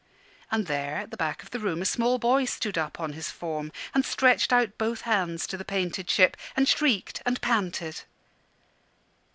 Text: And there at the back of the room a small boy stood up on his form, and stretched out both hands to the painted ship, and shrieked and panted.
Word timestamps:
And 0.49 0.65
there 0.65 0.95
at 0.97 1.11
the 1.11 1.15
back 1.15 1.43
of 1.43 1.51
the 1.51 1.59
room 1.59 1.79
a 1.79 1.85
small 1.85 2.17
boy 2.17 2.45
stood 2.45 2.75
up 2.75 2.99
on 2.99 3.13
his 3.13 3.29
form, 3.29 3.71
and 3.93 4.03
stretched 4.03 4.51
out 4.51 4.75
both 4.79 5.01
hands 5.01 5.45
to 5.45 5.57
the 5.57 5.63
painted 5.63 6.09
ship, 6.09 6.35
and 6.55 6.67
shrieked 6.67 7.21
and 7.23 7.39
panted. 7.39 8.01